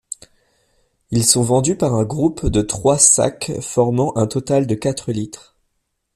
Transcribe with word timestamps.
Ils 1.11 1.25
sont 1.27 1.43
vendus 1.43 1.75
par 1.77 2.03
groupe 2.05 2.47
de 2.47 2.63
trois 2.63 2.97
sacs 2.97 3.51
formant 3.61 4.17
un 4.17 4.25
total 4.25 4.65
de 4.65 4.73
quatre 4.73 5.11
litres. 5.11 5.55